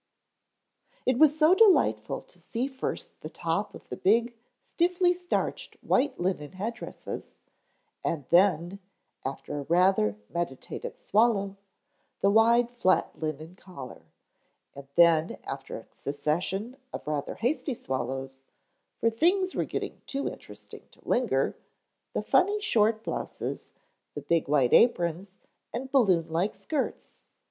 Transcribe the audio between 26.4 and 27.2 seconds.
skirts.